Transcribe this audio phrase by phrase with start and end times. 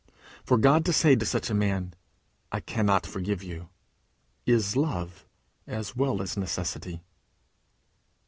[0.43, 1.93] For God to say to such a man,
[2.51, 3.69] "I cannot forgive you,"
[4.47, 5.27] is love
[5.67, 7.03] as well as necessity.